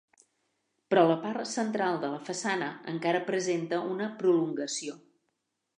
Però 0.93 1.03
la 1.11 1.17
part 1.25 1.49
central 1.51 1.99
de 2.05 2.11
la 2.15 2.23
façana 2.31 2.73
encara 2.95 3.23
presenta 3.31 3.85
una 3.93 4.13
prolongació. 4.25 4.99